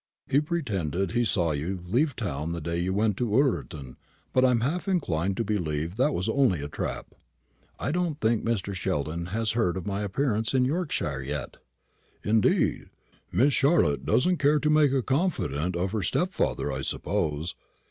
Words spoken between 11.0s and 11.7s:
yet."